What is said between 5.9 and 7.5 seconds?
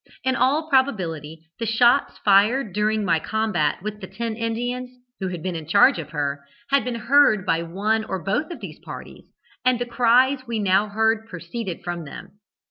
of her, had been heard